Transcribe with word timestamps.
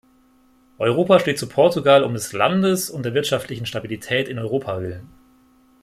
Europa 0.79 1.19
steht 1.19 1.37
zu 1.37 1.47
Portugal 1.47 2.03
um 2.03 2.15
des 2.15 2.33
Landes 2.33 2.89
und 2.89 3.03
der 3.03 3.13
wirtschaftlichen 3.13 3.67
Stabilität 3.67 4.29
in 4.29 4.39
Europa 4.39 4.81
willen. 4.81 5.11